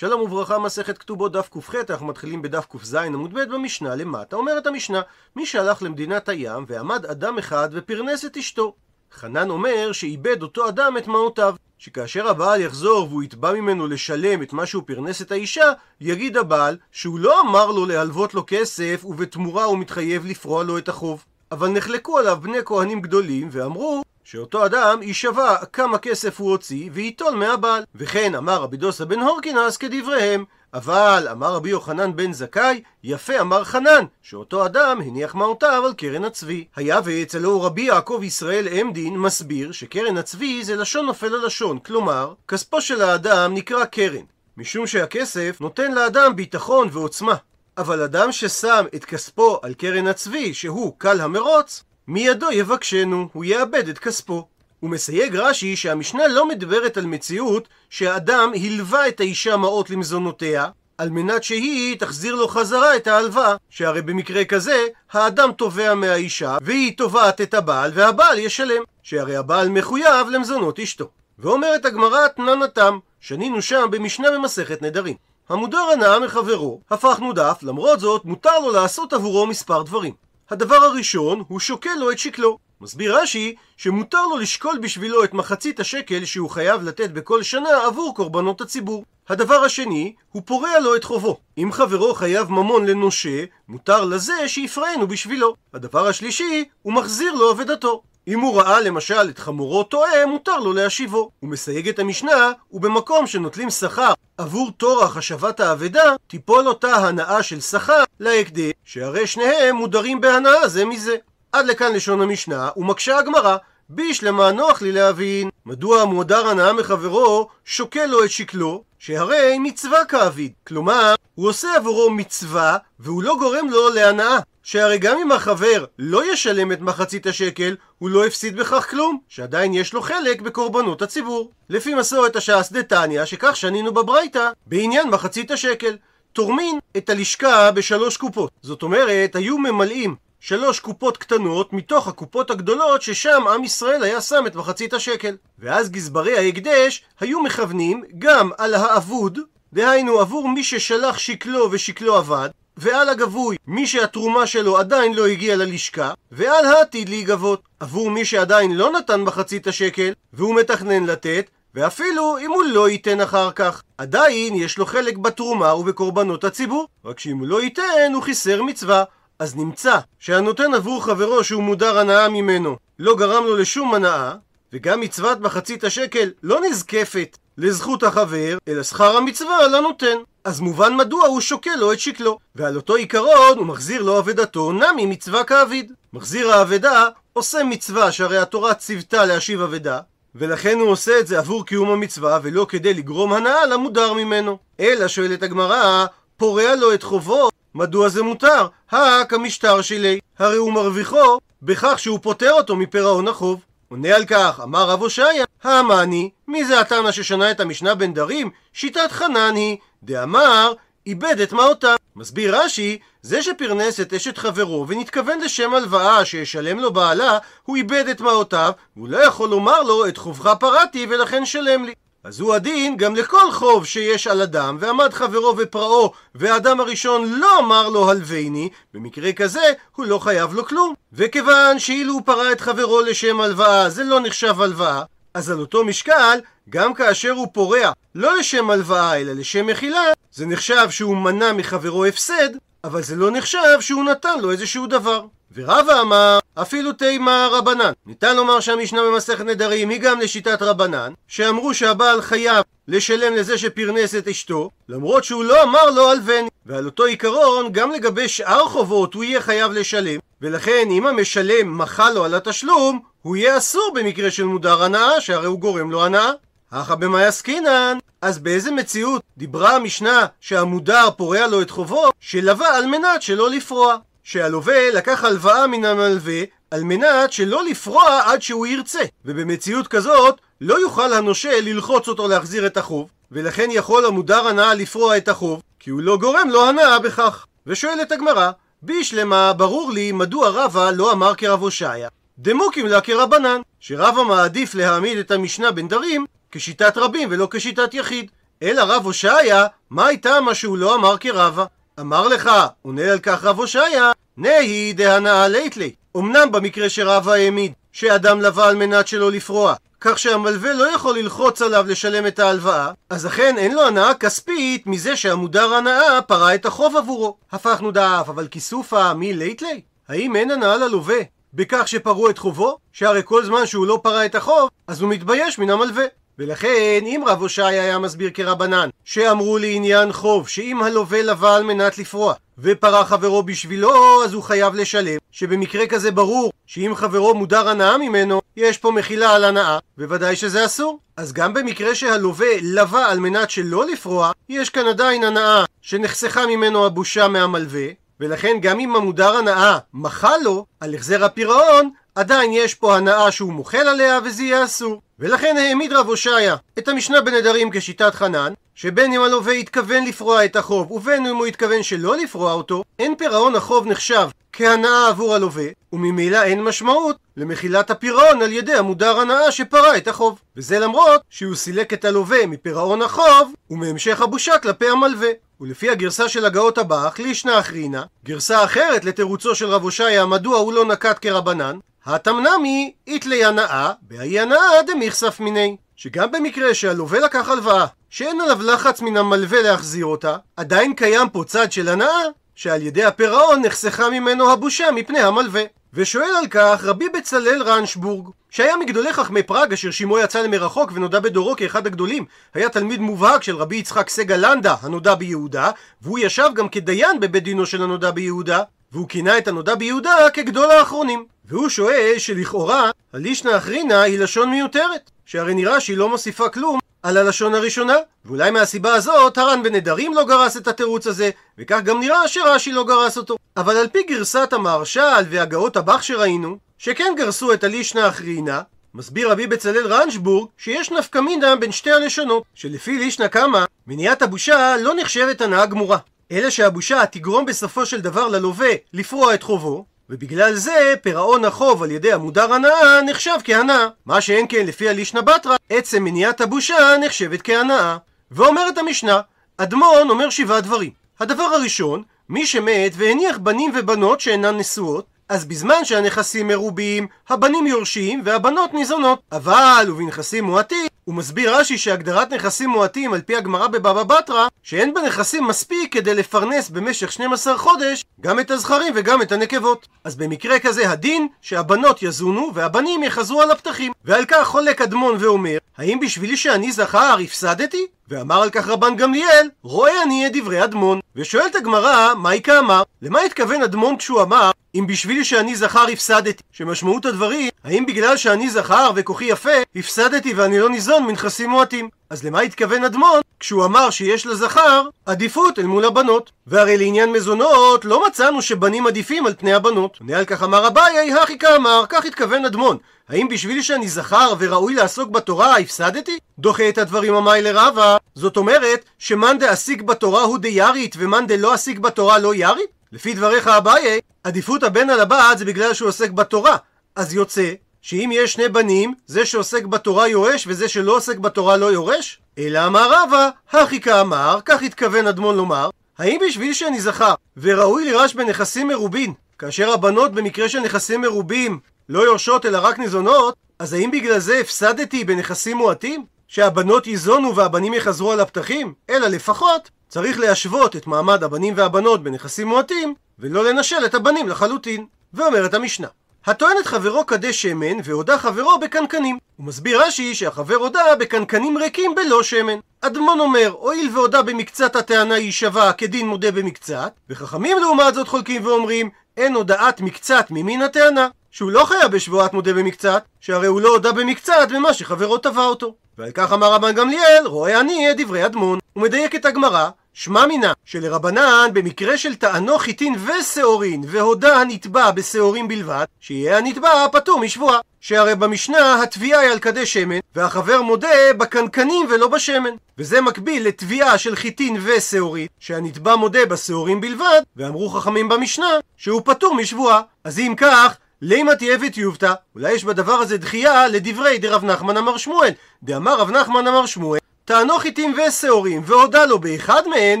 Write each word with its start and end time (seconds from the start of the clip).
שלום 0.00 0.20
וברכה, 0.20 0.58
מסכת 0.58 0.98
כתובות 0.98 1.32
דף 1.32 1.48
ק"ח, 1.48 1.74
אנחנו 1.90 2.06
מתחילים 2.06 2.42
בדף 2.42 2.66
ק"ז 2.66 2.94
עמוד 2.94 3.34
ב' 3.34 3.54
במשנה 3.54 3.94
למטה. 3.94 4.36
אומרת 4.36 4.66
המשנה, 4.66 5.00
מי 5.36 5.46
שהלך 5.46 5.82
למדינת 5.82 6.28
הים 6.28 6.64
ועמד 6.68 7.06
אדם 7.06 7.38
אחד 7.38 7.68
ופרנס 7.72 8.24
את 8.24 8.36
אשתו. 8.36 8.74
חנן 9.12 9.50
אומר 9.50 9.92
שאיבד 9.92 10.42
אותו 10.42 10.68
אדם 10.68 10.96
את 10.98 11.06
מעותיו, 11.06 11.54
שכאשר 11.78 12.28
הבעל 12.28 12.60
יחזור 12.60 13.08
והוא 13.08 13.22
יתבע 13.22 13.52
ממנו 13.52 13.86
לשלם 13.86 14.42
את 14.42 14.52
מה 14.52 14.66
שהוא 14.66 14.82
פרנס 14.86 15.22
את 15.22 15.32
האישה, 15.32 15.72
יגיד 16.00 16.36
הבעל 16.36 16.76
שהוא 16.92 17.18
לא 17.18 17.40
אמר 17.40 17.66
לו 17.66 17.86
להלוות 17.86 18.34
לו 18.34 18.44
כסף 18.46 19.04
ובתמורה 19.04 19.64
הוא 19.64 19.78
מתחייב 19.78 20.26
לפרוע 20.26 20.64
לו 20.64 20.78
את 20.78 20.88
החוב. 20.88 21.24
אבל 21.52 21.68
נחלקו 21.68 22.18
עליו 22.18 22.38
בני 22.42 22.58
כהנים 22.64 23.00
גדולים 23.00 23.48
ואמרו 23.52 24.02
שאותו 24.30 24.66
אדם 24.66 25.02
יישבע 25.02 25.56
כמה 25.72 25.98
כסף 25.98 26.40
הוא 26.40 26.50
הוציא 26.50 26.90
וייטול 26.92 27.34
מהבעל. 27.34 27.82
וכן 27.94 28.34
אמר 28.34 28.62
רבי 28.62 28.76
דוסה 28.76 29.04
בן 29.04 29.20
הורקינס 29.20 29.76
כדבריהם. 29.76 30.44
אבל 30.74 31.28
אמר 31.30 31.54
רבי 31.54 31.70
יוחנן 31.70 32.16
בן 32.16 32.32
זכאי, 32.32 32.82
יפה 33.04 33.40
אמר 33.40 33.64
חנן, 33.64 34.04
שאותו 34.22 34.66
אדם 34.66 35.00
הניח 35.00 35.34
מעותיו 35.34 35.82
על 35.86 35.94
קרן 35.94 36.24
הצבי. 36.24 36.64
היה 36.76 37.00
ואצלו 37.04 37.62
רבי 37.62 37.82
יעקב 37.82 38.20
ישראל 38.22 38.68
עמדין 38.68 39.18
מסביר 39.18 39.72
שקרן 39.72 40.16
הצבי 40.16 40.64
זה 40.64 40.76
לשון 40.76 41.06
נופל 41.06 41.34
על 41.34 41.46
לשון, 41.46 41.78
כלומר, 41.78 42.34
כספו 42.48 42.80
של 42.80 43.02
האדם 43.02 43.54
נקרא 43.54 43.84
קרן, 43.84 44.24
משום 44.56 44.86
שהכסף 44.86 45.56
נותן 45.60 45.92
לאדם 45.92 46.36
ביטחון 46.36 46.88
ועוצמה. 46.92 47.34
אבל 47.78 48.02
אדם 48.02 48.32
ששם 48.32 48.84
את 48.94 49.04
כספו 49.04 49.60
על 49.62 49.74
קרן 49.74 50.06
הצבי, 50.06 50.54
שהוא 50.54 50.94
קל 50.98 51.20
המרוץ, 51.20 51.84
מידו 52.08 52.50
יבקשנו, 52.52 53.28
הוא 53.32 53.44
יאבד 53.44 53.88
את 53.88 53.98
כספו. 53.98 54.46
הוא 54.80 54.90
מסייג 54.90 55.36
רש"י 55.36 55.76
שהמשנה 55.76 56.28
לא 56.28 56.48
מדברת 56.48 56.96
על 56.96 57.06
מציאות 57.06 57.68
שהאדם 57.90 58.52
הלווה 58.54 59.08
את 59.08 59.20
האישה 59.20 59.56
מעות 59.56 59.90
למזונותיה, 59.90 60.68
על 60.98 61.10
מנת 61.10 61.44
שהיא 61.44 61.98
תחזיר 61.98 62.34
לו 62.34 62.48
חזרה 62.48 62.96
את 62.96 63.06
ההלוואה, 63.06 63.56
שהרי 63.70 64.02
במקרה 64.02 64.44
כזה, 64.44 64.86
האדם 65.12 65.52
תובע 65.52 65.94
מהאישה, 65.94 66.58
והיא 66.62 66.96
תובעת 66.96 67.40
את 67.40 67.54
הבעל, 67.54 67.90
והבעל 67.94 68.38
ישלם, 68.38 68.82
שהרי 69.02 69.36
הבעל 69.36 69.68
מחויב 69.68 70.28
למזונות 70.30 70.78
אשתו. 70.78 71.08
ואומרת 71.38 71.84
הגמרא 71.84 72.28
תנן 72.28 72.62
התם, 72.62 72.98
שנינו 73.20 73.62
שם 73.62 73.86
במשנה 73.90 74.30
במסכת 74.30 74.82
נדרים. 74.82 75.16
המודר 75.48 75.86
הנאה 75.92 76.20
מחברו, 76.20 76.80
הפכנו 76.90 77.32
דף, 77.32 77.58
למרות 77.62 78.00
זאת 78.00 78.24
מותר 78.24 78.58
לו 78.58 78.72
לעשות 78.72 79.12
עבורו 79.12 79.46
מספר 79.46 79.82
דברים. 79.82 80.27
הדבר 80.50 80.74
הראשון 80.74 81.42
הוא 81.48 81.60
שוקל 81.60 81.94
לו 81.98 82.10
את 82.10 82.18
שקלו. 82.18 82.58
מסביר 82.80 83.18
רש"י 83.18 83.54
שמותר 83.76 84.26
לו 84.26 84.36
לשקול 84.36 84.78
בשבילו 84.82 85.24
את 85.24 85.34
מחצית 85.34 85.80
השקל 85.80 86.24
שהוא 86.24 86.50
חייב 86.50 86.82
לתת 86.82 87.10
בכל 87.10 87.42
שנה 87.42 87.86
עבור 87.86 88.14
קורבנות 88.16 88.60
הציבור. 88.60 89.04
הדבר 89.28 89.54
השני, 89.54 90.14
הוא 90.32 90.42
פורע 90.44 90.80
לו 90.80 90.96
את 90.96 91.04
חובו. 91.04 91.36
אם 91.58 91.72
חברו 91.72 92.14
חייב 92.14 92.50
ממון 92.50 92.86
לנושה, 92.86 93.44
מותר 93.68 94.04
לזה 94.04 94.48
שיפרענו 94.48 95.06
בשבילו. 95.06 95.54
הדבר 95.74 96.06
השלישי, 96.06 96.64
הוא 96.82 96.92
מחזיר 96.92 97.34
לו 97.34 97.52
אבדתו. 97.52 98.02
אם 98.28 98.40
הוא 98.40 98.60
ראה 98.60 98.80
למשל 98.80 99.28
את 99.30 99.38
חמורו 99.38 99.82
טועה, 99.82 100.26
מותר 100.26 100.58
לו 100.58 100.72
להשיבו. 100.72 101.30
הוא 101.40 101.50
מסייג 101.50 101.88
את 101.88 101.98
המשנה, 101.98 102.52
ובמקום 102.72 103.26
שנוטלים 103.26 103.70
שכר 103.70 104.12
עבור 104.38 104.70
טורח 104.76 105.16
השבת 105.16 105.60
האבדה, 105.60 106.14
תיפול 106.26 106.68
אותה 106.68 106.94
הנאה 106.94 107.42
של 107.42 107.60
שכר 107.60 108.04
להקדם, 108.20 108.70
שהרי 108.84 109.26
שניהם 109.26 109.76
מודרים 109.76 110.20
בהנאה 110.20 110.68
זה 110.68 110.84
מזה. 110.84 111.16
עד 111.52 111.66
לכאן 111.66 111.92
לשון 111.92 112.20
המשנה, 112.20 112.68
ומקשה 112.76 113.18
הגמרא, 113.18 113.56
בישלמה 113.88 114.52
נוח 114.52 114.82
לי 114.82 114.92
להבין, 114.92 115.50
מדוע 115.66 116.02
המודר 116.02 116.48
הנאה 116.48 116.72
מחברו 116.72 117.48
שוקל 117.64 118.06
לו 118.06 118.24
את 118.24 118.30
שקלו, 118.30 118.82
שהרי 118.98 119.58
מצווה 119.58 120.04
כאביד. 120.04 120.52
כלומר, 120.66 121.14
הוא 121.34 121.48
עושה 121.48 121.68
עבורו 121.76 122.10
מצווה, 122.10 122.76
והוא 122.98 123.22
לא 123.22 123.36
גורם 123.38 123.68
לו 123.70 123.88
להנאה. 123.88 124.38
שהרי 124.70 124.98
גם 124.98 125.18
אם 125.18 125.32
החבר 125.32 125.84
לא 125.98 126.32
ישלם 126.32 126.72
את 126.72 126.80
מחצית 126.80 127.26
השקל, 127.26 127.76
הוא 127.98 128.10
לא 128.10 128.26
הפסיד 128.26 128.56
בכך 128.56 128.90
כלום, 128.90 129.18
שעדיין 129.28 129.74
יש 129.74 129.92
לו 129.92 130.02
חלק 130.02 130.40
בקורבנות 130.40 131.02
הציבור. 131.02 131.50
לפי 131.68 131.94
מסורת 131.94 132.36
הש"ס 132.36 132.72
דתניא, 132.72 133.24
שכך 133.24 133.56
שנינו 133.56 133.94
בברייתא, 133.94 134.50
בעניין 134.66 135.08
מחצית 135.08 135.50
השקל. 135.50 135.96
תורמין 136.32 136.78
את 136.96 137.10
הלשכה 137.10 137.70
בשלוש 137.70 138.16
קופות. 138.16 138.50
זאת 138.62 138.82
אומרת, 138.82 139.36
היו 139.36 139.58
ממלאים 139.58 140.16
שלוש 140.40 140.80
קופות 140.80 141.16
קטנות 141.16 141.72
מתוך 141.72 142.08
הקופות 142.08 142.50
הגדולות 142.50 143.02
ששם 143.02 143.48
עם 143.48 143.64
ישראל 143.64 144.02
היה 144.02 144.20
שם 144.20 144.44
את 144.46 144.54
מחצית 144.56 144.94
השקל. 144.94 145.36
ואז 145.58 145.90
גזברי 145.90 146.38
ההקדש 146.38 147.04
היו 147.20 147.42
מכוונים 147.42 148.02
גם 148.18 148.50
על 148.58 148.74
האבוד, 148.74 149.38
דהיינו 149.72 150.20
עבור 150.20 150.48
מי 150.48 150.64
ששלח 150.64 151.18
שקלו 151.18 151.68
ושקלו 151.70 152.18
אבד, 152.18 152.48
ועל 152.80 153.08
הגבוי, 153.08 153.56
מי 153.66 153.86
שהתרומה 153.86 154.46
שלו 154.46 154.78
עדיין 154.78 155.14
לא 155.14 155.26
הגיעה 155.26 155.56
ללשכה, 155.56 156.12
ועל 156.32 156.64
העתיד 156.64 157.08
להיגבות, 157.08 157.62
עבור 157.80 158.10
מי 158.10 158.24
שעדיין 158.24 158.76
לא 158.76 158.92
נתן 158.92 159.20
מחצית 159.20 159.66
השקל, 159.66 160.12
והוא 160.32 160.54
מתכנן 160.54 161.04
לתת, 161.06 161.50
ואפילו 161.74 162.38
אם 162.38 162.50
הוא 162.50 162.64
לא 162.64 162.88
ייתן 162.88 163.20
אחר 163.20 163.50
כך. 163.52 163.82
עדיין 163.98 164.54
יש 164.54 164.78
לו 164.78 164.86
חלק 164.86 165.16
בתרומה 165.16 165.74
ובקורבנות 165.74 166.44
הציבור, 166.44 166.86
רק 167.04 167.20
שאם 167.20 167.38
הוא 167.38 167.46
לא 167.46 167.62
ייתן 167.62 168.12
הוא 168.14 168.22
חיסר 168.22 168.62
מצווה. 168.62 169.04
אז 169.38 169.56
נמצא 169.56 169.98
שהנותן 170.18 170.74
עבור 170.74 171.04
חברו 171.04 171.44
שהוא 171.44 171.62
מודר 171.62 171.98
הנאה 171.98 172.28
ממנו 172.28 172.76
לא 172.98 173.16
גרם 173.16 173.44
לו 173.44 173.56
לשום 173.56 173.94
הנאה, 173.94 174.34
וגם 174.72 175.00
מצוות 175.00 175.40
מחצית 175.40 175.84
השקל 175.84 176.30
לא 176.42 176.60
נזקפת 176.60 177.38
לזכות 177.58 178.02
החבר, 178.02 178.58
אלא 178.68 178.82
שכר 178.82 179.16
המצווה 179.16 179.68
לנותן. 179.68 180.16
אז 180.48 180.60
מובן 180.60 180.96
מדוע 180.96 181.26
הוא 181.26 181.40
שוקל 181.40 181.74
לו 181.74 181.92
את 181.92 182.00
שקלו. 182.00 182.38
ועל 182.54 182.76
אותו 182.76 182.94
עיקרון 182.94 183.58
הוא 183.58 183.66
מחזיר 183.66 184.02
לו 184.02 184.18
אבדתו 184.18 184.72
נמי 184.72 185.06
מצווה 185.06 185.44
כאביד. 185.44 185.92
מחזיר 186.12 186.52
האבדה 186.52 187.08
עושה 187.32 187.64
מצווה 187.64 188.12
שהרי 188.12 188.38
התורה 188.38 188.74
ציוותה 188.74 189.24
להשיב 189.24 189.60
אבדה, 189.60 190.00
ולכן 190.34 190.78
הוא 190.78 190.88
עושה 190.88 191.18
את 191.20 191.26
זה 191.26 191.38
עבור 191.38 191.66
קיום 191.66 191.90
המצווה 191.90 192.38
ולא 192.42 192.66
כדי 192.68 192.94
לגרום 192.94 193.32
הנאה 193.32 193.66
למודר 193.66 194.12
ממנו. 194.12 194.58
אלא 194.80 195.08
שואלת 195.08 195.42
הגמרא, 195.42 196.06
פורע 196.36 196.74
לו 196.74 196.94
את 196.94 197.02
חובו, 197.02 197.48
מדוע 197.74 198.08
זה 198.08 198.22
מותר? 198.22 198.66
הא 198.90 199.24
כמשטר 199.28 199.82
שלי, 199.82 200.20
הרי 200.38 200.56
הוא 200.56 200.72
מרוויחו 200.72 201.38
בכך 201.62 201.98
שהוא 201.98 202.18
פוטר 202.22 202.52
אותו 202.52 202.76
מפירעון 202.76 203.28
החוב. 203.28 203.60
עונה 203.90 204.16
על 204.16 204.24
כך, 204.24 204.60
אמר 204.62 204.90
רב 204.90 205.02
הושעיה, 205.02 205.44
האמני, 205.62 206.30
מי 206.48 206.64
זה 206.64 206.80
התנא 206.80 207.12
ששנה 207.12 207.50
את 207.50 207.60
המשנה 207.60 207.94
בן 207.94 208.12
דרים? 208.14 208.50
שיטת 208.72 209.12
חנן 209.12 209.54
היא, 209.56 209.76
דאמר, 210.02 210.72
איבד 211.06 211.40
את 211.40 211.52
מעותיו. 211.52 211.96
מסביר 212.16 212.56
רש"י, 212.56 212.98
זה 213.22 213.42
שפרנס 213.42 214.00
את 214.00 214.12
אשת 214.12 214.38
חברו 214.38 214.88
ונתכוון 214.88 215.40
לשם 215.40 215.74
הלוואה 215.74 216.24
שישלם 216.24 216.78
לו 216.78 216.92
בעלה, 216.92 217.38
הוא 217.62 217.76
איבד 217.76 218.08
את 218.08 218.20
מעותיו, 218.20 218.72
והוא 218.96 219.08
לא 219.08 219.16
יכול 219.16 219.48
לומר 219.48 219.82
לו, 219.82 220.06
את 220.06 220.16
חובך 220.16 220.54
פרעתי 220.60 221.06
ולכן 221.10 221.46
שלם 221.46 221.84
לי. 221.84 221.94
אז 222.24 222.40
הוא 222.40 222.54
הדין 222.54 222.96
גם 222.96 223.16
לכל 223.16 223.52
חוב 223.52 223.86
שיש 223.86 224.26
על 224.26 224.42
אדם, 224.42 224.76
ועמד 224.80 225.12
חברו 225.12 225.54
ופרעו, 225.58 226.12
והאדם 226.34 226.80
הראשון 226.80 227.32
לא 227.32 227.58
אמר 227.58 227.88
לו 227.88 228.10
הלוויני, 228.10 228.68
במקרה 228.94 229.32
כזה 229.32 229.72
הוא 229.96 230.06
לא 230.06 230.18
חייב 230.18 230.54
לו 230.54 230.64
כלום. 230.64 230.94
וכיוון 231.12 231.78
שאילו 231.78 232.12
הוא 232.12 232.22
פרע 232.24 232.52
את 232.52 232.60
חברו 232.60 233.00
לשם 233.00 233.40
הלוואה, 233.40 233.90
זה 233.90 234.04
לא 234.04 234.20
נחשב 234.20 234.60
הלוואה, 234.60 235.02
אז 235.34 235.50
על 235.50 235.60
אותו 235.60 235.84
משקל, 235.84 236.38
גם 236.70 236.94
כאשר 236.94 237.30
הוא 237.30 237.46
פורע 237.52 237.92
לא 238.18 238.38
לשם 238.38 238.70
הלוואה 238.70 239.20
אלא 239.20 239.32
לשם 239.32 239.66
מחילה, 239.66 240.04
זה 240.32 240.46
נחשב 240.46 240.90
שהוא 240.90 241.16
מנע 241.16 241.52
מחברו 241.52 242.04
הפסד, 242.04 242.48
אבל 242.84 243.02
זה 243.02 243.16
לא 243.16 243.30
נחשב 243.30 243.80
שהוא 243.80 244.04
נתן 244.04 244.40
לו 244.40 244.50
איזשהו 244.50 244.86
דבר. 244.86 245.24
ורבא 245.54 246.00
אמר, 246.00 246.38
אפילו 246.54 246.92
תימא 246.92 247.48
רבנן. 247.50 247.92
ניתן 248.06 248.36
לומר 248.36 248.60
שהמשנה 248.60 249.02
במסכת 249.02 249.44
נדרים 249.44 249.88
היא 249.88 250.00
גם 250.00 250.20
לשיטת 250.20 250.62
רבנן, 250.62 251.12
שאמרו 251.28 251.74
שהבעל 251.74 252.22
חייב 252.22 252.64
לשלם 252.88 253.34
לזה 253.34 253.58
שפרנס 253.58 254.14
את 254.14 254.28
אשתו, 254.28 254.70
למרות 254.88 255.24
שהוא 255.24 255.44
לא 255.44 255.62
אמר 255.62 255.90
לו 255.90 256.10
הלווני. 256.10 256.48
ועל 256.66 256.86
אותו 256.86 257.04
עיקרון, 257.04 257.72
גם 257.72 257.92
לגבי 257.92 258.28
שאר 258.28 258.68
חובות 258.68 259.14
הוא 259.14 259.24
יהיה 259.24 259.40
חייב 259.40 259.72
לשלם, 259.72 260.18
ולכן 260.42 260.88
אם 260.90 261.06
המשלם 261.06 261.78
מחה 261.78 262.10
לו 262.10 262.24
על 262.24 262.34
התשלום, 262.34 263.00
הוא 263.22 263.36
יהיה 263.36 263.58
אסור 263.58 263.92
במקרה 263.94 264.30
של 264.30 264.44
מודר 264.44 264.82
הנאה, 264.82 265.20
שהרי 265.20 265.46
הוא 265.46 265.60
גורם 265.60 265.90
לו 265.90 266.04
הנאה. 266.04 266.30
הכא 266.72 266.94
במאי 266.94 267.24
עסקינן, 267.24 267.98
אז 268.22 268.38
באיזה 268.38 268.70
מציאות 268.70 269.22
דיברה 269.36 269.76
המשנה 269.76 270.26
שהמודר 270.40 271.08
פורע 271.16 271.46
לו 271.46 271.62
את 271.62 271.70
חובו, 271.70 272.10
שלווה 272.20 272.76
על 272.76 272.86
מנת 272.86 273.22
שלא 273.22 273.50
לפרוע. 273.50 273.96
שהלווה 274.28 274.90
לקח 274.90 275.24
הלוואה 275.24 275.66
מן 275.66 275.84
המלווה 275.84 276.42
על 276.70 276.84
מנת 276.84 277.32
שלא 277.32 277.64
לפרוע 277.64 278.20
עד 278.24 278.42
שהוא 278.42 278.66
ירצה, 278.66 279.02
ובמציאות 279.24 279.88
כזאת 279.88 280.40
לא 280.60 280.80
יוכל 280.80 281.12
הנושה 281.12 281.60
ללחוץ 281.60 282.08
אותו 282.08 282.28
להחזיר 282.28 282.66
את 282.66 282.76
החוב, 282.76 283.10
ולכן 283.32 283.68
יכול 283.70 284.06
המודר 284.06 284.48
הנאה 284.48 284.74
לפרוע 284.74 285.16
את 285.16 285.28
החוב, 285.28 285.62
כי 285.80 285.90
הוא 285.90 286.00
לא 286.00 286.16
גורם 286.16 286.48
לו 286.50 286.66
הנאה 286.66 286.98
בכך. 286.98 287.46
ושואלת 287.66 288.12
הגמרא, 288.12 288.50
בישלמה 288.82 289.52
ברור 289.52 289.92
לי 289.92 290.12
מדוע 290.12 290.48
רבא 290.48 290.90
לא 290.90 291.12
אמר 291.12 291.34
כרב 291.34 291.62
הושעיה, 291.62 292.08
דמוקים 292.38 292.86
לה 292.86 293.00
כרבנן, 293.00 293.60
שרבא 293.80 294.22
מעדיף 294.22 294.74
להעמיד 294.74 295.18
את 295.18 295.30
המשנה 295.30 295.70
בן 295.72 295.88
דרים 295.88 296.26
כשיטת 296.52 296.98
רבים 296.98 297.28
ולא 297.30 297.48
כשיטת 297.50 297.94
יחיד. 297.94 298.30
אלא 298.62 298.82
רב 298.82 299.04
הושעיה, 299.04 299.66
מה 299.90 300.06
הייתה 300.06 300.40
מה 300.40 300.54
שהוא 300.54 300.78
לא 300.78 300.94
אמר 300.94 301.18
כרבה? 301.18 301.64
אמר 302.00 302.28
לך, 302.28 302.50
עונה 302.82 303.12
על 303.12 303.18
כך 303.18 303.44
רב 303.44 303.58
הושעיה, 303.58 304.12
נהי 304.36 304.92
דהנאה 304.92 305.48
ליתלי. 305.48 305.92
אמנם 306.16 306.52
במקרה 306.52 306.88
שרבה 306.88 307.34
העמיד, 307.34 307.72
שאדם 307.92 308.40
לווה 308.40 308.68
על 308.68 308.76
מנת 308.76 309.08
שלא 309.08 309.32
לפרוע, 309.32 309.74
כך 310.00 310.18
שהמלווה 310.18 310.72
לא 310.72 310.94
יכול 310.94 311.18
ללחוץ 311.18 311.62
עליו 311.62 311.84
לשלם 311.88 312.26
את 312.26 312.38
ההלוואה, 312.38 312.90
אז 313.10 313.26
אכן 313.26 313.58
אין 313.58 313.74
לו 313.74 313.82
הנאה 313.86 314.14
כספית 314.14 314.86
מזה 314.86 315.16
שהמודר 315.16 315.74
הנאה 315.74 316.22
פרע 316.22 316.54
את 316.54 316.66
החוב 316.66 316.96
עבורו. 316.96 317.36
הפכנו 317.52 317.90
דף, 317.90 318.24
אבל 318.28 318.48
כיסופא 318.48 319.12
מי 319.12 319.34
ליתלי? 319.34 319.80
האם 320.08 320.36
אין 320.36 320.50
הנאה 320.50 320.76
ללווה 320.76 321.18
בכך 321.54 321.88
שפרעו 321.88 322.30
את 322.30 322.38
חובו? 322.38 322.78
שהרי 322.92 323.22
כל 323.24 323.44
זמן 323.44 323.66
שהוא 323.66 323.86
לא 323.86 324.00
פרע 324.02 324.26
את 324.26 324.34
החוב, 324.34 324.70
אז 324.86 325.00
הוא 325.00 325.10
מתבייש 325.10 325.58
מן 325.58 325.70
המלווה. 325.70 326.04
ולכן, 326.38 327.00
אם 327.04 327.22
רב 327.26 327.40
הושעיה 327.40 327.82
היה 327.82 327.98
מסביר 327.98 328.30
כרבנן, 328.34 328.88
שאמרו 329.04 329.58
לעניין 329.58 330.12
חוב, 330.12 330.48
שאם 330.48 330.82
הלווה 330.82 331.22
לווה 331.22 331.56
על 331.56 331.62
מנת 331.62 331.98
לפרוע, 331.98 332.34
ופרע 332.58 333.04
חברו 333.04 333.42
בשבילו, 333.42 334.24
אז 334.24 334.32
הוא 334.34 334.42
חייב 334.42 334.74
לשלם, 334.74 335.16
שבמקרה 335.32 335.86
כזה 335.86 336.10
ברור, 336.10 336.52
שאם 336.66 336.92
חברו 336.94 337.34
מודר 337.34 337.68
הנאה 337.68 337.98
ממנו, 337.98 338.40
יש 338.56 338.78
פה 338.78 338.90
מחילה 338.90 339.34
על 339.34 339.44
הנאה, 339.44 339.78
בוודאי 339.98 340.36
שזה 340.36 340.64
אסור. 340.64 340.98
אז 341.16 341.32
גם 341.32 341.54
במקרה 341.54 341.94
שהלווה 341.94 342.48
לווה 342.62 343.10
על 343.10 343.18
מנת 343.18 343.50
שלא 343.50 343.86
לפרוע, 343.86 344.32
יש 344.48 344.70
כאן 344.70 344.86
עדיין 344.86 345.24
הנאה 345.24 345.64
שנחסכה 345.82 346.46
ממנו 346.46 346.86
הבושה 346.86 347.28
מהמלווה, 347.28 347.86
ולכן 348.20 348.56
גם 348.62 348.80
אם 348.80 348.96
המודר 348.96 349.36
הנאה 349.36 349.78
מחל 349.94 350.36
לו 350.44 350.66
על 350.80 350.94
החזר 350.94 351.24
הפירעון, 351.24 351.90
עדיין 352.18 352.52
יש 352.52 352.74
פה 352.74 352.96
הנאה 352.96 353.32
שהוא 353.32 353.52
מוחל 353.52 353.88
עליה 353.88 354.18
וזה 354.24 354.42
יהיה 354.42 354.64
אסור. 354.64 355.00
ולכן 355.18 355.56
העמיד 355.56 355.92
רב 355.92 356.06
הושעיה 356.06 356.56
את 356.78 356.88
המשנה 356.88 357.20
בנדרים 357.20 357.70
כשיטת 357.72 358.14
חנן, 358.14 358.52
שבין 358.74 359.12
אם 359.12 359.22
הלווה 359.22 359.52
התכוון 359.52 360.04
לפרוע 360.04 360.44
את 360.44 360.56
החוב 360.56 360.92
ובין 360.92 361.26
אם 361.26 361.36
הוא 361.36 361.46
התכוון 361.46 361.82
שלא 361.82 362.16
לפרוע 362.16 362.52
אותו, 362.52 362.82
אין 362.98 363.14
פירעון 363.14 363.54
החוב 363.54 363.86
נחשב 363.86 364.28
כהנאה 364.52 365.08
עבור 365.08 365.34
הלווה, 365.34 365.66
וממילא 365.92 366.42
אין 366.42 366.62
משמעות 366.62 367.16
למחילת 367.36 367.90
הפירעון 367.90 368.42
על 368.42 368.52
ידי 368.52 368.74
המודר 368.74 369.20
הנאה 369.20 369.52
שפרע 369.52 369.96
את 369.96 370.08
החוב. 370.08 370.38
וזה 370.56 370.78
למרות 370.78 371.20
שהוא 371.30 371.54
סילק 371.54 371.92
את 371.92 372.04
הלווה 372.04 372.46
מפירעון 372.46 373.02
החוב 373.02 373.52
ומהמשך 373.70 374.20
הבושה 374.20 374.58
כלפי 374.58 374.88
המלווה. 374.88 375.28
ולפי 375.60 375.90
הגרסה 375.90 376.28
של 376.28 376.44
הגאות 376.44 376.78
הבח, 376.78 377.18
לישנא 377.18 377.58
אחרינא, 377.58 378.02
גרסה 378.24 378.64
אחרת 378.64 379.04
לתירוצו 379.04 379.54
של 379.54 379.66
רב 379.66 379.82
הושעיה 379.82 380.26
מדוע 380.26 380.58
הוא 380.58 380.72
לא 380.72 380.84
נקט 380.84 381.18
כרבנן, 381.20 381.78
התמנמי 382.08 382.92
איתלי 383.06 383.44
הנאה, 383.44 383.92
בהאי 384.02 384.40
הנאה 384.40 384.82
דמיכסף 384.86 385.40
מיני. 385.40 385.76
שגם 385.96 386.32
במקרה 386.32 386.74
שהלווה 386.74 387.20
לקח 387.20 387.48
הלוואה, 387.48 387.86
שאין 388.10 388.40
עליו 388.40 388.62
לחץ 388.62 389.00
מן 389.00 389.16
המלווה 389.16 389.62
להחזיר 389.62 390.06
אותה, 390.06 390.36
עדיין 390.56 390.94
קיים 390.94 391.28
פה 391.28 391.44
צד 391.46 391.72
של 391.72 391.88
הנאה, 391.88 392.22
שעל 392.54 392.82
ידי 392.82 393.04
הפירעון 393.04 393.62
נחסכה 393.62 394.10
ממנו 394.10 394.52
הבושה 394.52 394.90
מפני 394.90 395.20
המלווה. 395.20 395.62
ושואל 395.94 396.30
על 396.38 396.46
כך 396.50 396.84
רבי 396.84 397.08
בצלאל 397.08 397.62
רנשבורג, 397.62 398.28
שהיה 398.50 398.76
מגדולי 398.76 399.12
חכמי 399.12 399.42
פראג 399.42 399.72
אשר 399.72 399.90
שמו 399.90 400.18
יצא 400.18 400.42
למרחוק 400.42 400.90
ונודע 400.94 401.20
בדורו 401.20 401.56
כאחד 401.56 401.86
הגדולים, 401.86 402.24
היה 402.54 402.68
תלמיד 402.68 403.00
מובהק 403.00 403.42
של 403.42 403.56
רבי 403.56 403.76
יצחק 403.76 404.08
סגה 404.08 404.36
לנדה 404.36 404.74
הנודע 404.82 405.14
ביהודה, 405.14 405.70
והוא 406.02 406.18
ישב 406.18 406.48
גם 406.54 406.68
כדיין 406.68 407.20
בבית 407.20 407.44
דינו 407.44 407.66
של 407.66 407.82
הנודע 407.82 408.10
ביהודה, 408.10 408.62
והוא 408.92 409.08
כינה 409.08 409.38
את 409.38 409.48
הנודע 409.48 409.74
ביהודה 409.74 410.30
כגדול 410.32 410.70
האחרונים. 410.70 411.24
והוא 411.44 411.68
שואל 411.68 412.14
שלכאורה 412.18 412.90
הלישנא 413.12 413.56
אחרינא 413.56 413.94
היא 413.94 414.18
לשון 414.18 414.50
מיותרת, 414.50 415.10
שהרי 415.26 415.54
נראה 415.54 415.80
שהיא 415.80 415.96
לא 415.96 416.08
מוסיפה 416.08 416.48
כלום 416.48 416.78
על 417.02 417.16
הלשון 417.16 417.54
הראשונה, 417.54 417.96
ואולי 418.24 418.50
מהסיבה 418.50 418.94
הזאת 418.94 419.38
הר"ן 419.38 419.62
בנדרים 419.62 420.14
לא 420.14 420.24
גרס 420.24 420.56
את 420.56 420.68
התירוץ 420.68 421.06
הזה, 421.06 421.30
וכך 421.58 421.80
גם 421.84 422.00
נראה 422.00 422.28
שרש"י 422.28 422.72
לא 422.72 422.84
גרס 422.84 423.16
אותו. 423.16 423.36
אבל 423.56 423.76
על 423.76 423.88
פי 423.88 424.02
גרסת 424.02 424.52
המהרש"ל 424.52 425.24
והגאות 425.30 425.76
הבח 425.76 426.02
שראינו, 426.02 426.58
שכן 426.78 427.12
גרסו 427.16 427.52
את 427.52 427.64
הלישנא 427.64 428.08
אחרינא, 428.08 428.60
מסביר 428.94 429.30
רבי 429.32 429.46
בצלאל 429.46 429.86
רנשבורג 429.86 430.48
שיש 430.58 430.90
נפקא 430.90 431.18
מינה 431.18 431.56
בין 431.56 431.72
שתי 431.72 431.90
הלשונות, 431.90 432.42
שלפי 432.54 432.98
לישנא 432.98 433.26
קמא, 433.26 433.64
מניעת 433.86 434.22
הבושה 434.22 434.76
לא 434.80 434.94
נחשבת 434.94 435.40
הנאה 435.40 435.66
גמורה, 435.66 435.98
אלא 436.32 436.50
שהבושה 436.50 437.06
תגרום 437.06 437.46
בסופו 437.46 437.86
של 437.86 438.00
דבר 438.00 438.28
ללווה 438.28 438.70
לפרוע 438.92 439.34
את 439.34 439.42
חובו, 439.42 439.84
ובגלל 440.10 440.54
זה 440.54 440.94
פירעון 441.02 441.44
החוב 441.44 441.82
על 441.82 441.90
ידי 441.90 442.12
המודר 442.12 442.52
הנאה 442.52 443.02
נחשב 443.06 443.36
כהנאה. 443.44 443.88
מה 444.06 444.20
שאין 444.20 444.46
כן 444.48 444.66
לפי 444.66 444.88
הלישנא 444.88 445.20
בתרא, 445.20 445.56
עצם 445.70 446.04
מניעת 446.04 446.40
הבושה 446.40 446.96
נחשבת 447.00 447.42
כהנאה. 447.42 447.96
ואומרת 448.30 448.78
המשנה, 448.78 449.20
אדמון 449.56 450.10
אומר 450.10 450.30
שבעה 450.30 450.60
דברים. 450.60 450.90
הדבר 451.20 451.42
הראשון, 451.42 452.02
מי 452.28 452.46
שמת 452.46 452.92
והניח 452.96 453.38
בנים 453.38 453.72
ובנות 453.76 454.20
שאינן 454.20 454.56
נשואות, 454.56 455.06
אז 455.28 455.44
בזמן 455.44 455.84
שהנכסים 455.84 456.48
מרובים, 456.48 457.06
הבנים 457.28 457.66
יורשים 457.66 458.22
והבנות 458.24 458.74
ניזונות. 458.74 459.18
אבל 459.32 459.86
ובנכסים 459.88 460.44
מועטים, 460.44 460.86
הוא 461.04 461.14
מסביר 461.14 461.56
רש"י 461.56 461.78
שהגדרת 461.78 462.32
נכסים 462.32 462.70
מועטים 462.70 463.12
על 463.12 463.20
פי 463.20 463.36
הגמרא 463.36 463.66
בבבא 463.66 464.02
בתרא, 464.02 464.48
שאין 464.62 464.94
בנכסים 464.94 465.46
מספיק 465.46 465.92
כדי 465.92 466.14
לפרנס 466.14 466.70
במשך 466.70 467.12
12 467.12 467.58
חודש 467.58 468.04
גם 468.20 468.40
את 468.40 468.50
הזכרים 468.50 468.92
וגם 468.96 469.22
את 469.22 469.32
הנקבות. 469.32 469.88
אז 470.04 470.16
במקרה 470.16 470.58
כזה 470.58 470.90
הדין 470.90 471.28
שהבנות 471.42 472.02
יזונו 472.02 472.50
והבנים 472.54 473.02
יחזרו 473.02 473.42
על 473.42 473.50
הפתחים. 473.50 473.92
ועל 474.04 474.24
כך 474.24 474.46
חולק 474.46 474.80
אדמון 474.80 475.16
ואומר, 475.18 475.58
האם 475.78 476.00
בשבילי 476.00 476.36
שאני 476.36 476.72
זכר 476.72 477.16
הפסדתי? 477.24 477.86
ואמר 478.08 478.42
על 478.42 478.50
כך 478.50 478.68
רבן 478.68 478.96
גמליאל, 478.96 479.50
רואה 479.62 480.02
אני 480.02 480.26
את 480.26 480.32
דברי 480.32 480.64
אדמון. 480.64 481.00
ושואלת 481.16 481.54
הגמרא, 481.56 482.14
מהי 482.14 482.42
כאמר? 482.42 482.82
למה 483.02 483.20
התכוון 483.20 483.62
אדמון 483.62 483.96
כשהוא 483.96 484.22
אמר, 484.22 484.50
אם 484.74 484.86
בשביל 484.86 485.24
שאני 485.24 485.56
זכר 485.56 485.86
הפסדתי? 485.92 486.42
שמשמעות 486.52 487.06
הדברים, 487.06 487.48
האם 487.64 487.86
בגלל 487.86 488.16
שאני 488.16 488.50
זכר 488.50 488.90
וכוחי 488.94 489.24
יפה, 489.24 489.50
הפסדתי 489.76 490.34
ואני 490.34 490.58
לא 490.58 490.70
ניזון 490.70 491.06
מנכסים 491.06 491.50
מועטים? 491.50 491.88
אז 492.10 492.24
למה 492.24 492.40
התכוון 492.40 492.84
אדמון 492.84 493.20
כשהוא 493.40 493.64
אמר 493.64 493.90
שיש 493.90 494.26
לזכר 494.26 494.82
עדיפות 495.06 495.58
אל 495.58 495.64
מול 495.64 495.84
הבנות? 495.84 496.32
והרי 496.46 496.76
לעניין 496.78 497.12
מזונות 497.12 497.84
לא 497.84 498.06
מצאנו 498.06 498.42
שבנים 498.42 498.86
עדיפים 498.86 499.26
על 499.26 499.34
פני 499.38 499.52
הבנות. 499.54 499.96
עונה 500.00 500.18
על 500.18 500.24
כך 500.24 500.42
אמר 500.42 500.66
אביי, 500.66 501.12
הכי 501.12 501.38
כאמר, 501.38 501.84
כך 501.88 502.04
התכוון 502.04 502.44
אדמון. 502.44 502.76
האם 503.08 503.28
בשביל 503.28 503.62
שאני 503.62 503.88
זכר 503.88 504.34
וראוי 504.38 504.74
לעסוק 504.74 505.10
בתורה 505.10 505.58
הפסדתי? 505.58 506.18
דוחה 506.38 506.68
את 506.68 506.78
הדברים 506.78 507.14
המאי 507.14 507.42
לרבה. 507.42 507.96
זאת 508.14 508.36
אומרת 508.36 508.84
שמאן 508.98 509.38
דאסיק 509.38 509.82
בתורה 509.82 510.22
הוא 510.22 510.38
דיירית 510.38 510.94
ומאן 510.98 511.26
דלא 511.26 511.54
אסיק 511.54 511.78
בתורה 511.78 512.18
לא 512.18 512.34
ירית? 512.34 512.70
לפי 512.92 513.14
דבריך 513.14 513.48
אביי, 513.48 514.00
עדיפות 514.24 514.62
הבן 514.62 514.90
על 514.90 515.00
הבת 515.00 515.38
זה 515.38 515.44
בגלל 515.44 515.74
שהוא 515.74 515.88
עוסק 515.88 516.10
בתורה. 516.10 516.56
אז 516.96 517.14
יוצא 517.14 517.52
שאם 517.82 518.10
יש 518.12 518.32
שני 518.32 518.48
בנים, 518.48 518.94
זה 519.06 519.26
שעוסק 519.26 519.64
בתורה 519.64 520.08
יורש 520.08 520.46
וזה 520.46 520.68
שלא 520.68 520.96
עוסק 520.96 521.18
בתורה 521.18 521.56
לא 521.56 521.72
יורש? 521.72 522.20
אלא 522.38 522.66
אמר 522.66 522.90
רבא, 522.92 523.28
הכי 523.52 523.80
כאמר, 523.80 524.38
כך 524.44 524.62
התכוון 524.62 525.06
אדמון 525.06 525.36
לומר, 525.36 525.70
האם 525.98 526.20
בשביל 526.26 526.52
שאני 526.52 526.80
זכר 526.80 527.14
וראוי 527.36 527.84
לירש 527.84 528.14
בנכסים 528.14 528.68
מרובין, 528.68 529.14
כאשר 529.38 529.72
הבנות 529.72 530.12
במקרה 530.12 530.48
של 530.48 530.60
נכסים 530.60 531.00
מרובים 531.00 531.58
לא 531.88 532.00
יורשות 532.00 532.46
אלא 532.46 532.58
רק 532.62 532.78
ניזונות, 532.78 533.34
אז 533.58 533.72
האם 533.72 533.90
בגלל 533.90 534.18
זה 534.18 534.38
הפסדתי 534.38 535.04
בנכסים 535.04 535.56
מועטים? 535.56 536.04
שהבנות 536.28 536.86
ייזונו 536.86 537.36
והבנים 537.36 537.74
יחזרו 537.74 538.12
על 538.12 538.20
הפתחים? 538.20 538.74
אלא 538.90 539.08
לפחות 539.08 539.70
צריך 539.88 540.18
להשוות 540.18 540.76
את 540.76 540.86
מעמד 540.86 541.24
הבנים 541.24 541.54
והבנות 541.56 542.02
בנכסים 542.02 542.48
מועטים, 542.48 542.94
ולא 543.18 543.44
לנשל 543.44 543.84
את 543.86 543.94
הבנים 543.94 544.28
לחלוטין. 544.28 544.86
ואומרת 545.14 545.54
המשנה, 545.54 545.86
הטוען 546.28 546.56
את 546.60 546.66
חברו 546.66 547.06
כדי 547.06 547.32
שמן, 547.32 547.76
והודה 547.84 548.18
חברו 548.18 548.58
בקנקנים. 548.58 549.18
הוא 549.36 549.46
מסביר 549.46 549.82
רש"י 549.82 550.14
שהחבר 550.14 550.54
הודה 550.54 550.80
בקנקנים 550.98 551.58
ריקים 551.58 551.94
בלא 551.94 552.22
שמן. 552.22 552.58
אדמון 552.80 553.20
אומר, 553.20 553.54
הואיל 553.58 553.90
והודה 553.94 554.22
במקצת 554.22 554.76
הטענה 554.76 555.14
היא 555.14 555.32
שווה 555.32 555.72
כדין 555.72 556.08
מודה 556.08 556.30
במקצת, 556.30 556.92
וחכמים 557.10 557.58
לעומת 557.58 557.94
זאת 557.94 558.08
חולקים 558.08 558.46
ואומרים, 558.46 558.90
אין 559.16 559.34
הודעת 559.34 559.80
מקצת 559.80 560.26
ממין 560.30 560.62
הטענה. 560.62 561.08
שהוא 561.30 561.50
לא 561.50 561.64
חייב 561.64 561.92
בשבועת 561.92 562.32
מודה 562.32 562.52
במקצת, 562.52 563.04
שהרי 563.20 563.46
הוא 563.46 563.60
לא 563.60 563.68
הודה 563.68 563.92
במקצת 563.92 564.48
במה 564.54 564.72
שחברו 564.74 565.18
תבע 565.18 565.44
אותו. 565.44 565.74
ועל 565.98 566.10
כך 566.14 566.32
אמר 566.32 566.52
רבן 566.52 566.72
גמליאל, 566.72 567.26
רואה 567.26 567.60
אני 567.60 567.90
את 567.90 567.96
דברי 567.96 568.26
אדמון. 568.26 568.58
הוא 568.72 568.82
מדייק 568.82 569.14
את 569.14 569.24
הגמרא, 569.24 569.70
שמע 570.00 570.26
מינה, 570.26 570.52
שלרבנן 570.64 571.50
במקרה 571.52 571.98
של 571.98 572.14
טענו 572.14 572.58
חיטין 572.58 572.94
ושעורין, 573.06 573.84
והודה 573.86 574.40
הנתבע 574.40 574.90
בשעורין 574.90 575.48
בלבד, 575.48 575.84
שיהיה 576.00 576.38
הנתבע 576.38 576.86
פטור 576.92 577.20
משבועה. 577.20 577.58
שהרי 577.80 578.14
במשנה 578.14 578.82
התביעה 578.82 579.20
היא 579.20 579.30
על 579.30 579.38
כדי 579.38 579.66
שמן, 579.66 579.98
והחבר 580.14 580.62
מודה 580.62 580.88
בקנקנים 581.16 581.86
ולא 581.90 582.08
בשמן. 582.08 582.50
וזה 582.78 583.00
מקביל 583.00 583.46
לתביעה 583.46 583.98
של 583.98 584.16
חיטין 584.16 584.56
ושעורין, 584.62 585.26
שהנתבע 585.40 585.96
מודה 585.96 586.26
בשעורין 586.26 586.80
בלבד, 586.80 587.22
ואמרו 587.36 587.68
חכמים 587.68 588.08
במשנה 588.08 588.58
שהוא 588.76 589.02
פטור 589.04 589.34
משבועה. 589.34 589.80
אז 590.04 590.18
אם 590.18 590.34
כך, 590.36 590.76
לימה 591.02 591.34
תהיה 591.34 591.58
וטיובתא, 591.60 592.12
אולי 592.34 592.52
יש 592.52 592.64
בדבר 592.64 592.92
הזה 592.92 593.16
דחייה 593.16 593.68
לדברי 593.68 594.18
דרב 594.18 594.44
נחמן 594.44 594.76
אמר 594.76 594.96
שמואל. 594.96 595.30
דאמר 595.62 596.00
רב 596.00 596.10
נחמן 596.10 596.46
אמר 596.46 596.66
שמואל, 596.66 597.00
טענו 597.28 597.58
חיטים 597.58 597.94
ושעורים, 597.98 598.62
והודה 598.64 599.06
לו 599.06 599.18
באחד 599.18 599.68
מהן, 599.68 600.00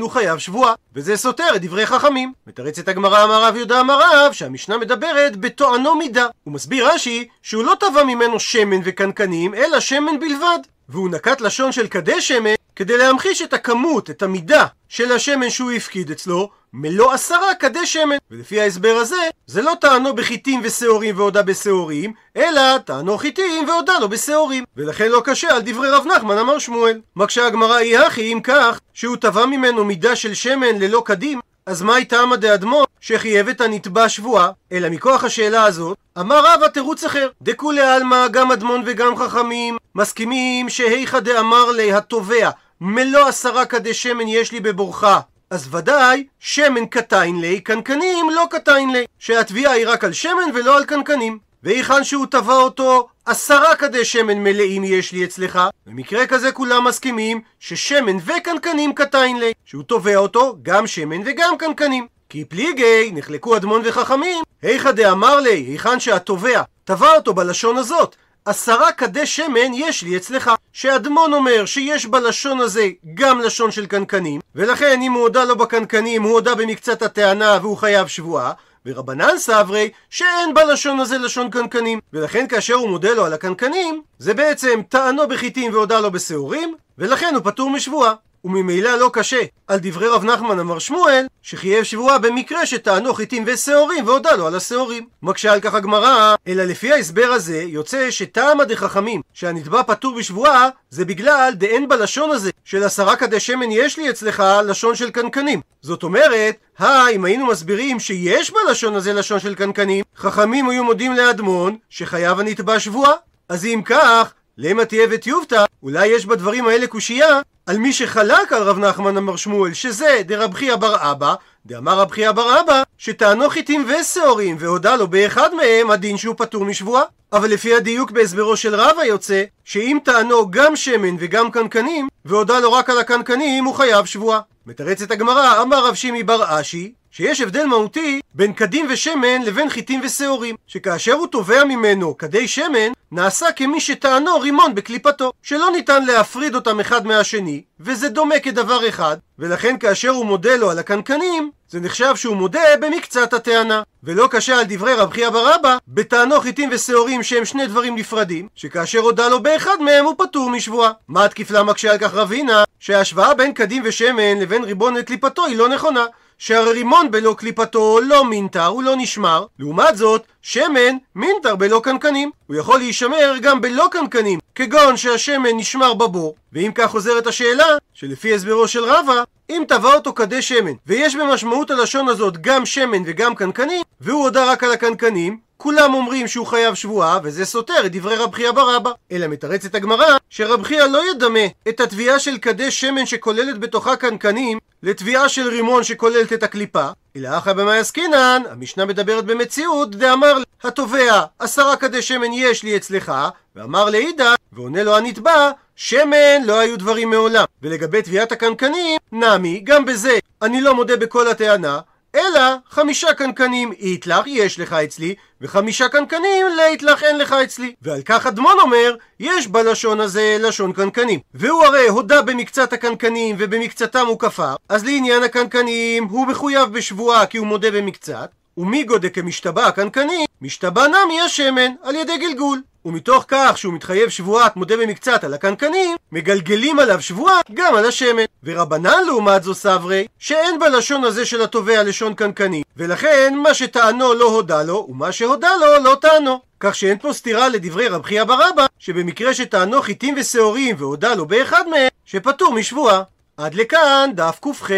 הוא 0.00 0.10
חייב 0.10 0.38
שבועה. 0.38 0.74
וזה 0.94 1.16
סותר 1.16 1.56
את 1.56 1.62
דברי 1.62 1.86
חכמים. 1.86 2.32
מתרצת 2.46 2.88
הגמרא 2.88 3.24
אמר 3.24 3.44
רב 3.44 3.56
יהודה 3.56 3.80
אמר 3.80 4.00
רב, 4.02 4.32
שהמשנה 4.32 4.78
מדברת 4.78 5.36
בטוענו 5.36 5.94
מידה. 5.94 6.26
הוא 6.44 6.54
מסביר 6.54 6.88
רש"י, 6.88 7.28
שהוא 7.42 7.64
לא 7.64 7.74
תבע 7.80 8.04
ממנו 8.04 8.40
שמן 8.40 8.80
וקנקנים, 8.84 9.54
אלא 9.54 9.80
שמן 9.80 10.20
בלבד. 10.20 10.58
והוא 10.88 11.10
נקט 11.10 11.40
לשון 11.40 11.72
של 11.72 11.88
כדי 11.88 12.20
שמן, 12.20 12.54
כדי 12.78 12.96
להמחיש 12.96 13.42
את 13.42 13.52
הכמות, 13.52 14.10
את 14.10 14.22
המידה 14.22 14.66
של 14.88 15.12
השמן 15.12 15.50
שהוא 15.50 15.72
הפקיד 15.72 16.10
אצלו, 16.10 16.50
מלוא 16.72 17.12
עשרה 17.12 17.54
כדי 17.54 17.86
שמן. 17.86 18.16
ולפי 18.30 18.60
ההסבר 18.60 18.96
הזה, 19.00 19.16
זה 19.46 19.62
לא 19.62 19.72
טענו 19.80 20.14
בחיטים 20.14 20.60
ושעורים 20.64 21.18
והודה 21.18 21.42
בשעורים, 21.42 22.12
אלא 22.36 22.78
טענו 22.78 23.18
חיטים 23.18 23.68
והודה 23.68 23.98
לו 23.98 24.08
בשעורים. 24.08 24.64
ולכן 24.76 25.08
לא 25.08 25.22
קשה 25.24 25.54
על 25.54 25.62
דברי 25.64 25.90
רב 25.90 26.06
נחמן 26.06 26.38
אמר 26.38 26.58
שמואל. 26.58 27.00
מקשה 27.16 27.46
הגמרא 27.46 27.74
היא 27.74 27.98
הכי 27.98 28.32
אם 28.32 28.40
כך, 28.42 28.80
שהוא 28.94 29.16
תבע 29.16 29.46
ממנו 29.46 29.84
מידה 29.84 30.16
של 30.16 30.34
שמן 30.34 30.78
ללא 30.78 31.02
קדים, 31.04 31.40
אז 31.66 31.82
מהי 31.82 32.04
טעמא 32.04 32.36
דאדמון 32.36 32.84
שחייב 33.00 33.48
את 33.48 33.60
הנתבע 33.60 34.08
שבועה? 34.08 34.50
אלא 34.72 34.88
מכוח 34.88 35.24
השאלה 35.24 35.64
הזאת, 35.64 35.96
אמר 36.18 36.40
רבא 36.44 36.68
תירוץ 36.68 37.04
אחר. 37.04 37.28
דכולי 37.42 37.80
עלמא 37.80 38.28
גם 38.28 38.52
אדמון 38.52 38.82
וגם 38.86 39.16
חכמים 39.16 39.76
מסכימים 39.94 40.68
שהיכא 40.68 41.20
דאמר 41.20 41.70
לי 41.70 41.92
התובע 41.92 42.50
מלוא 42.80 43.28
עשרה 43.28 43.66
כדי 43.66 43.94
שמן 43.94 44.28
יש 44.28 44.52
לי 44.52 44.60
בבורחה 44.60 45.20
אז 45.50 45.74
ודאי, 45.74 46.26
שמן 46.40 46.86
קטין 46.86 47.40
לי, 47.40 47.60
קנקנים 47.60 48.30
לא 48.30 48.44
קטין 48.50 48.92
לי. 48.92 49.04
שהתביעה 49.18 49.72
היא 49.72 49.88
רק 49.88 50.04
על 50.04 50.12
שמן 50.12 50.50
ולא 50.54 50.76
על 50.76 50.84
קנקנים. 50.84 51.38
והיכן 51.62 52.04
שהוא 52.04 52.26
תבע 52.26 52.54
אותו, 52.54 53.08
עשרה 53.24 53.76
כדי 53.76 54.04
שמן 54.04 54.38
מלאים 54.38 54.84
יש 54.84 55.12
לי 55.12 55.24
אצלך. 55.24 55.60
במקרה 55.86 56.26
כזה 56.26 56.52
כולם 56.52 56.84
מסכימים 56.84 57.40
ששמן 57.60 58.16
וקנקנים 58.26 58.92
קטין 58.94 59.40
לי. 59.40 59.52
שהוא 59.64 59.82
תובע 59.82 60.16
אותו 60.16 60.56
גם 60.62 60.86
שמן 60.86 61.20
וגם 61.24 61.58
קנקנים. 61.58 62.06
כי 62.28 62.44
פליגי, 62.44 63.10
נחלקו 63.12 63.56
אדמון 63.56 63.82
וחכמים, 63.84 64.42
היכא 64.62 64.90
דאמר 64.90 65.40
לי, 65.40 65.64
היכן 65.68 66.00
שהתובע 66.00 66.62
תבע 66.84 67.12
אותו 67.12 67.34
בלשון 67.34 67.76
הזאת, 67.76 68.16
עשרה 68.48 68.92
כדי 68.92 69.26
שמן 69.26 69.74
יש 69.74 70.02
לי 70.02 70.16
אצלך. 70.16 70.50
שאדמון 70.72 71.32
אומר 71.32 71.66
שיש 71.66 72.06
בלשון 72.06 72.60
הזה 72.60 72.88
גם 73.14 73.40
לשון 73.40 73.70
של 73.70 73.86
קנקנים, 73.86 74.40
ולכן 74.54 75.02
אם 75.02 75.12
הוא 75.12 75.22
הודה 75.22 75.44
לו 75.44 75.56
בקנקנים, 75.56 76.22
הוא 76.22 76.32
הודה 76.32 76.54
במקצת 76.54 77.02
הטענה 77.02 77.58
והוא 77.62 77.76
חייב 77.76 78.06
שבועה. 78.06 78.52
ורבנן 78.86 79.38
סברי 79.38 79.90
שאין 80.10 80.54
בלשון 80.54 81.00
הזה 81.00 81.18
לשון 81.18 81.50
קנקנים 81.50 82.00
ולכן 82.12 82.46
כאשר 82.48 82.74
הוא 82.74 82.88
מודה 82.88 83.14
לו 83.14 83.24
על 83.24 83.32
הקנקנים 83.32 84.02
זה 84.18 84.34
בעצם 84.34 84.80
טענו 84.88 85.28
בחיטים 85.28 85.72
והודה 85.72 86.00
לו 86.00 86.10
בשעורים 86.10 86.74
ולכן 86.98 87.34
הוא 87.34 87.44
פטור 87.44 87.70
משבועה 87.70 88.14
וממילא 88.44 88.96
לא 88.96 89.10
קשה 89.12 89.40
על 89.66 89.78
דברי 89.82 90.08
רב 90.08 90.24
נחמן 90.24 90.58
אמר 90.58 90.78
שמואל 90.78 91.26
שחייב 91.42 91.84
שבועה 91.84 92.18
במקרה 92.18 92.66
שטענו 92.66 93.14
חיטים 93.14 93.44
ושעורים 93.46 94.06
והודה 94.06 94.36
לו 94.36 94.46
על 94.46 94.54
השעורים. 94.54 95.06
מקשה 95.22 95.52
על 95.52 95.60
כך 95.60 95.74
הגמרא, 95.74 96.34
אלא 96.48 96.64
לפי 96.64 96.92
ההסבר 96.92 97.26
הזה 97.26 97.62
יוצא 97.62 98.10
שטעמא 98.10 98.64
דחכמים 98.64 99.20
שהנתבע 99.32 99.82
פטור 99.82 100.14
בשבועה 100.18 100.68
זה 100.90 101.04
בגלל 101.04 101.52
דאין 101.54 101.88
בלשון 101.88 102.30
הזה 102.30 102.50
של 102.64 102.84
עשרה 102.84 103.16
כדי 103.16 103.40
שמן 103.40 103.70
יש 103.70 103.98
לי 103.98 104.10
אצלך 104.10 104.42
לשון 104.64 104.94
של 104.94 105.10
קנקנים. 105.10 105.60
זאת 105.82 106.02
אומרת, 106.02 106.56
היי, 106.78 107.16
אם 107.16 107.24
היינו 107.24 107.46
מסבירים 107.46 108.00
שיש 108.00 108.52
בלשון 108.52 108.94
הזה 108.94 109.12
לשון 109.12 109.40
של 109.40 109.54
קנקנים, 109.54 110.04
חכמים 110.16 110.68
היו 110.68 110.84
מודים 110.84 111.12
לאדמון 111.12 111.76
שחייב 111.90 112.40
הנתבע 112.40 112.80
שבועה. 112.80 113.12
אז 113.48 113.64
אם 113.64 113.80
כך, 113.84 114.32
למה 114.58 114.84
תהיה 114.84 115.06
וטיובתא, 115.10 115.64
אולי 115.82 116.06
יש 116.06 116.26
בדברים 116.26 116.66
האלה 116.66 116.86
קושייה 116.86 117.40
על 117.68 117.78
מי 117.78 117.92
שחלק 117.92 118.52
על 118.52 118.62
רב 118.62 118.78
נחמן 118.78 119.16
אמר 119.16 119.36
שמואל, 119.36 119.74
שזה 119.74 120.20
דרב 120.24 120.54
חייא 120.54 120.76
בר 120.76 121.10
אבא, 121.10 121.34
דאמר 121.66 121.98
רב 122.00 122.10
חייא 122.10 122.32
בר 122.32 122.60
אבא, 122.60 122.82
שטענו 122.98 123.50
חיטים 123.50 123.86
ושעורים, 123.88 124.56
והודה 124.58 124.96
לו 124.96 125.08
באחד 125.08 125.54
מהם 125.54 125.90
הדין 125.90 126.16
שהוא 126.16 126.34
פטור 126.38 126.64
משבועה. 126.64 127.02
אבל 127.32 127.50
לפי 127.50 127.74
הדיוק 127.74 128.10
בהסברו 128.10 128.56
של 128.56 128.74
רבא 128.74 129.04
יוצא, 129.04 129.44
שאם 129.64 129.98
טענו 130.04 130.50
גם 130.50 130.76
שמן 130.76 131.16
וגם 131.18 131.50
קנקנים, 131.50 132.08
והודה 132.24 132.60
לו 132.60 132.72
רק 132.72 132.90
על 132.90 132.98
הקנקנים, 132.98 133.64
הוא 133.64 133.74
חייב 133.74 134.04
שבועה. 134.04 134.40
מתרצת 134.66 135.10
הגמרא, 135.10 135.62
אמר 135.62 135.86
רב 135.86 135.94
שימי 135.94 136.22
בר 136.22 136.60
אשי, 136.60 136.92
שיש 137.10 137.40
הבדל 137.40 137.64
מהותי 137.64 138.20
בין 138.34 138.52
קדים 138.52 138.86
ושמן 138.90 139.42
לבין 139.42 139.70
חיטים 139.70 140.00
ושעורים, 140.04 140.56
שכאשר 140.66 141.12
הוא 141.12 141.26
תובע 141.26 141.64
ממנו 141.64 142.18
כדי 142.18 142.48
שמן, 142.48 142.92
נעשה 143.12 143.52
כמי 143.52 143.80
שטענו 143.80 144.40
רימון 144.40 144.74
בקליפתו, 144.74 145.32
שלא 145.42 145.70
ניתן 145.72 146.04
להפריד 146.04 146.54
אותם 146.54 146.80
אחד 146.80 147.06
מהשני, 147.06 147.62
וזה 147.80 148.08
דומה 148.08 148.38
כדבר 148.38 148.88
אחד, 148.88 149.16
ולכן 149.38 149.76
כאשר 149.80 150.10
הוא 150.10 150.26
מודה 150.26 150.56
לו 150.56 150.70
על 150.70 150.78
הקנקנים, 150.78 151.50
זה 151.68 151.80
נחשב 151.80 152.16
שהוא 152.16 152.36
מודה 152.36 152.60
במקצת 152.80 153.32
הטענה. 153.32 153.82
ולא 154.02 154.28
קשה 154.30 154.58
על 154.58 154.64
דברי 154.68 154.94
רב 154.94 155.12
חייא 155.12 155.30
בר 155.30 155.54
אבא, 155.54 155.76
בטענו 155.88 156.40
חיטים 156.40 156.68
ושעורים 156.72 157.22
שהם 157.22 157.44
שני 157.44 157.66
דברים 157.66 157.96
נפרדים, 157.96 158.48
שכאשר 158.54 158.98
הודה 158.98 159.28
לו 159.28 159.42
באחד 159.42 159.76
מהם 159.80 160.04
הוא 160.04 160.14
פטור 160.18 160.50
משבועה. 160.50 160.92
מה 161.08 161.24
התקיף 161.24 161.50
לה 161.50 161.62
מקשה 161.62 161.92
על 161.92 161.98
כך 161.98 162.14
רבינה? 162.14 162.64
שההשוואה 162.80 163.34
בין 163.34 163.52
קדים 163.52 163.82
ושמן 163.86 164.38
לבין 164.40 164.64
ריבון 164.64 164.94
לקליפתו 164.94 165.46
היא 165.46 165.56
לא 165.56 165.68
נכונה. 165.68 166.04
שהרי 166.38 166.72
רימון 166.72 167.10
בלא 167.10 167.34
קליפתו 167.38 168.00
לא 168.00 168.24
מינטר, 168.24 168.66
הוא 168.66 168.82
לא 168.82 168.94
נשמר. 168.96 169.46
לעומת 169.58 169.96
זאת, 169.96 170.22
שמן 170.42 170.96
מינטר 171.14 171.56
בלא 171.56 171.80
קנקנים. 171.84 172.30
הוא 172.46 172.56
יכול 172.56 172.78
להישמר 172.78 173.34
גם 173.42 173.60
בלא 173.60 173.88
קנקנים, 173.90 174.38
כגון 174.54 174.96
שהשמן 174.96 175.56
נשמר 175.56 175.94
בבור. 175.94 176.34
ואם 176.52 176.70
כך 176.74 176.90
חוזרת 176.90 177.26
השאלה, 177.26 177.66
שלפי 177.94 178.34
הסברו 178.34 178.68
של 178.68 178.84
רבא, 178.84 179.22
אם 179.50 179.62
טבע 179.68 179.94
אותו 179.94 180.12
כדי 180.12 180.42
שמן, 180.42 180.72
ויש 180.86 181.16
במשמעות 181.16 181.70
הלשון 181.70 182.08
הזאת 182.08 182.40
גם 182.40 182.66
שמן 182.66 183.02
וגם 183.06 183.34
קנקנים, 183.34 183.82
והוא 184.00 184.22
הודה 184.22 184.52
רק 184.52 184.64
על 184.64 184.72
הקנקנים, 184.72 185.38
כולם 185.62 185.94
אומרים 185.94 186.28
שהוא 186.28 186.46
חייב 186.46 186.74
שבועה, 186.74 187.18
וזה 187.22 187.44
סותר 187.44 187.86
את 187.86 187.92
דברי 187.92 188.16
רב 188.16 188.34
חייא 188.34 188.50
בר 188.50 188.76
אבא. 188.76 188.90
אלא 189.12 189.26
מתרצת 189.26 189.74
הגמרא, 189.74 190.16
שרב 190.30 190.62
חייא 190.62 190.84
לא 190.84 191.10
ידמה 191.10 191.46
את 191.68 191.80
התביעה 191.80 192.18
של 192.18 192.38
כדי 192.38 192.70
שמן 192.70 193.06
שכוללת 193.06 193.58
בתוכה 193.58 193.96
קנקנים, 193.96 194.58
לתביעה 194.82 195.28
של 195.28 195.48
רימון 195.48 195.84
שכוללת 195.84 196.32
את 196.32 196.42
הקליפה, 196.42 196.88
אלא 197.16 197.38
אחא 197.38 197.52
במאי 197.52 197.78
עסקינן, 197.78 198.42
המשנה 198.50 198.84
מדברת 198.84 199.24
במציאות, 199.24 199.96
דאמר 199.96 200.34
התובע, 200.62 201.24
עשרה 201.38 201.76
כדי 201.76 202.02
שמן 202.02 202.32
יש 202.32 202.62
לי 202.62 202.76
אצלך, 202.76 203.12
ואמר 203.56 203.90
לעידה, 203.90 204.34
ועונה 204.52 204.82
לו 204.82 204.96
הנתבע, 204.96 205.50
שמן 205.76 206.44
לא 206.44 206.58
היו 206.58 206.78
דברים 206.78 207.10
מעולם. 207.10 207.44
ולגבי 207.62 208.02
תביעת 208.02 208.32
הקנקנים, 208.32 208.98
נמי, 209.12 209.60
גם 209.64 209.84
בזה 209.84 210.18
אני 210.42 210.60
לא 210.60 210.74
מודה 210.74 210.96
בכל 210.96 211.28
הטענה, 211.28 211.78
אלא 212.14 212.40
חמישה 212.70 213.14
קנקנים 213.14 213.72
איתלך 213.72 214.26
יש 214.26 214.60
לך 214.60 214.72
אצלי, 214.72 215.14
וחמישה 215.40 215.88
קנקנים 215.88 216.46
לאיתלך 216.56 217.02
אין 217.02 217.18
לך 217.18 217.32
אצלי. 217.32 217.74
ועל 217.82 218.02
כך 218.04 218.26
אדמון 218.26 218.56
אומר, 218.60 218.96
יש 219.20 219.46
בלשון 219.46 220.00
הזה 220.00 220.36
לשון 220.40 220.72
קנקנים. 220.72 221.20
והוא 221.34 221.64
הרי 221.64 221.88
הודה 221.88 222.22
במקצת 222.22 222.72
הקנקנים 222.72 223.36
ובמקצתם 223.38 224.06
הוא 224.06 224.18
כפר, 224.18 224.54
אז 224.68 224.84
לעניין 224.84 225.22
הקנקנים 225.22 226.04
הוא 226.04 226.26
מחויב 226.26 226.72
בשבועה 226.72 227.26
כי 227.26 227.38
הוא 227.38 227.46
מודה 227.46 227.70
במקצת, 227.70 228.30
ומיגו 228.56 228.98
דקמשתבע 228.98 229.66
הקנקנים, 229.66 230.26
משתבע 230.42 230.86
נמי 230.86 231.20
השמן 231.20 231.72
על 231.82 231.94
ידי 231.94 232.18
גלגול. 232.18 232.62
ומתוך 232.84 233.24
כך 233.28 233.58
שהוא 233.58 233.74
מתחייב 233.74 234.08
שבועת 234.08 234.56
מודה 234.56 234.76
במקצת 234.76 235.24
על 235.24 235.34
הקנקנים, 235.34 235.96
מגלגלים 236.12 236.78
עליו 236.78 237.02
שבועה 237.02 237.40
גם 237.54 237.74
על 237.74 237.84
השמן. 237.86 238.24
ורבנן 238.44 239.04
לעומת 239.06 239.42
זו 239.42 239.54
סברי, 239.54 240.06
שאין 240.18 240.58
בלשון 240.58 241.04
הזה 241.04 241.26
של 241.26 241.42
התובע 241.42 241.82
לשון 241.82 242.14
קנקנים, 242.14 242.62
ולכן 242.76 243.34
מה 243.42 243.54
שטענו 243.54 244.14
לא 244.14 244.24
הודה 244.24 244.62
לו, 244.62 244.86
ומה 244.88 245.12
שהודה 245.12 245.50
לו 245.60 245.84
לא 245.84 245.96
טענו. 246.00 246.40
כך 246.60 246.74
שאין 246.74 246.98
פה 246.98 247.12
סתירה 247.12 247.48
לדברי 247.48 247.88
רב 247.88 248.02
חייא 248.02 248.24
בר 248.24 248.48
אבא, 248.48 248.66
שבמקרה 248.78 249.34
שטענו 249.34 249.82
חיטים 249.82 250.14
ושעורים 250.18 250.76
והודה 250.78 251.14
לו 251.14 251.26
באחד 251.26 251.68
מהם, 251.68 251.88
שפטור 252.04 252.52
משבועה. 252.52 253.02
עד 253.36 253.54
לכאן 253.54 254.10
דף 254.14 254.38
ק"ח. 254.42 254.70